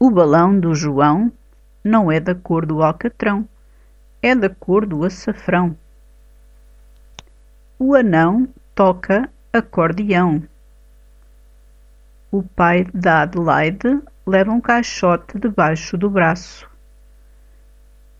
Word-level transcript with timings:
O 0.00 0.12
balão 0.12 0.60
do 0.60 0.76
João 0.76 1.32
não 1.82 2.12
é 2.12 2.20
da 2.20 2.32
cor 2.32 2.64
do 2.64 2.84
alcatrão, 2.84 3.48
é 4.22 4.32
da 4.32 4.48
cor 4.48 4.86
do 4.86 5.04
açafrão. 5.04 5.76
O 7.76 7.96
anão 7.96 8.48
toca 8.76 9.28
acordeão. 9.52 10.44
O 12.30 12.44
pai 12.44 12.86
da 12.94 13.22
Adelaide 13.22 14.00
leva 14.24 14.52
um 14.52 14.60
caixote 14.60 15.36
debaixo 15.36 15.98
do 15.98 16.08
braço. 16.08 16.70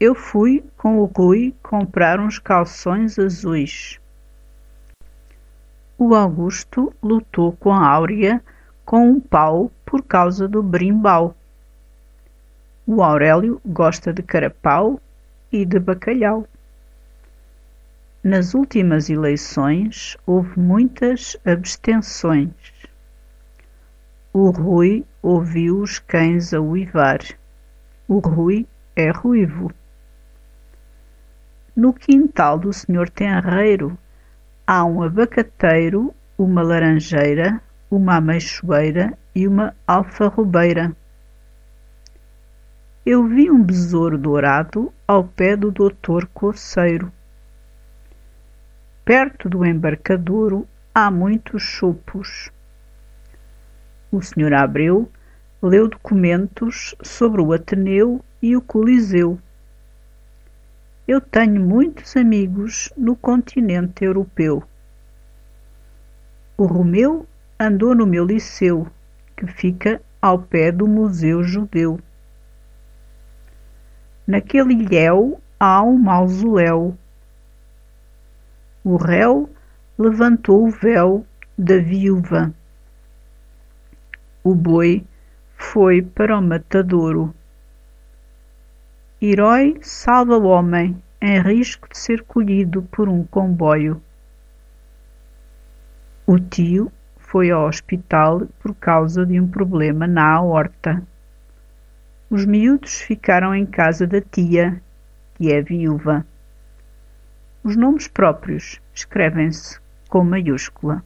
Eu 0.00 0.14
fui 0.14 0.64
com 0.78 0.98
o 0.98 1.04
Rui 1.04 1.54
comprar 1.62 2.18
uns 2.18 2.38
calções 2.38 3.18
azuis. 3.18 4.00
O 5.98 6.14
Augusto 6.14 6.90
lutou 7.02 7.52
com 7.52 7.70
a 7.70 7.86
Áurea 7.86 8.42
com 8.82 9.10
um 9.10 9.20
pau 9.20 9.70
por 9.84 10.02
causa 10.02 10.48
do 10.48 10.62
brimbau. 10.62 11.36
O 12.88 13.02
Aurélio 13.02 13.60
gosta 13.66 14.12
de 14.12 14.22
carapau 14.22 15.00
e 15.50 15.64
de 15.64 15.76
bacalhau. 15.80 16.46
Nas 18.22 18.54
últimas 18.54 19.10
eleições 19.10 20.16
houve 20.24 20.56
muitas 20.56 21.36
abstenções. 21.44 22.52
O 24.32 24.50
Rui 24.50 25.04
ouviu 25.20 25.80
os 25.80 25.98
cães 25.98 26.54
a 26.54 26.60
uivar. 26.60 27.18
O 28.06 28.20
Rui 28.20 28.64
é 28.94 29.10
ruivo. 29.10 29.72
No 31.74 31.92
quintal 31.92 32.56
do 32.56 32.72
senhor 32.72 33.10
Tenreiro 33.10 33.98
há 34.64 34.84
um 34.84 35.02
abacateiro, 35.02 36.14
uma 36.38 36.62
laranjeira, 36.62 37.60
uma 37.90 38.18
ameixoeira 38.18 39.18
e 39.34 39.48
uma 39.48 39.74
alfarrobeira. 39.88 40.94
Eu 43.08 43.24
vi 43.24 43.48
um 43.48 43.62
besouro 43.62 44.18
dourado 44.18 44.92
ao 45.06 45.22
pé 45.22 45.56
do 45.56 45.70
doutor 45.70 46.26
Coceiro. 46.34 47.12
Perto 49.04 49.48
do 49.48 49.64
embarcadouro 49.64 50.66
há 50.92 51.08
muitos 51.08 51.62
chopos. 51.62 52.50
O 54.10 54.20
senhor 54.20 54.52
Abreu 54.52 55.08
leu 55.62 55.86
documentos 55.86 56.96
sobre 57.00 57.40
o 57.40 57.52
Ateneu 57.52 58.24
e 58.42 58.56
o 58.56 58.60
Coliseu. 58.60 59.38
Eu 61.06 61.20
tenho 61.20 61.60
muitos 61.60 62.16
amigos 62.16 62.92
no 62.96 63.14
continente 63.14 64.04
europeu. 64.04 64.64
O 66.56 66.66
Romeu 66.66 67.24
andou 67.56 67.94
no 67.94 68.04
meu 68.04 68.24
liceu, 68.24 68.88
que 69.36 69.46
fica 69.46 70.02
ao 70.20 70.40
pé 70.40 70.72
do 70.72 70.88
Museu 70.88 71.44
Judeu. 71.44 72.00
Naquele 74.26 74.74
ilhéu 74.74 75.40
há 75.60 75.82
um 75.82 75.96
mausoléu. 75.96 76.98
O 78.82 78.96
réu 78.96 79.48
levantou 79.96 80.66
o 80.66 80.70
véu 80.70 81.24
da 81.56 81.78
viúva. 81.78 82.52
O 84.42 84.54
boi 84.54 85.04
foi 85.56 86.02
para 86.02 86.36
o 86.36 86.42
matadouro. 86.42 87.34
Herói 89.22 89.78
salva 89.80 90.36
o 90.36 90.44
homem 90.46 91.00
em 91.20 91.40
risco 91.40 91.88
de 91.88 91.96
ser 91.96 92.22
colhido 92.24 92.82
por 92.82 93.08
um 93.08 93.24
comboio. 93.24 94.02
O 96.26 96.38
tio 96.38 96.90
foi 97.16 97.50
ao 97.50 97.66
hospital 97.66 98.46
por 98.60 98.74
causa 98.74 99.24
de 99.24 99.40
um 99.40 99.48
problema 99.48 100.06
na 100.06 100.34
aorta. 100.34 101.02
Os 102.28 102.44
miúdos 102.44 103.00
ficaram 103.02 103.54
em 103.54 103.64
casa 103.64 104.04
da 104.04 104.20
tia, 104.20 104.82
que 105.36 105.52
é 105.52 105.62
viúva. 105.62 106.26
Os 107.62 107.76
nomes 107.76 108.08
próprios 108.08 108.80
escrevem-se 108.92 109.78
com 110.08 110.24
maiúscula. 110.24 111.04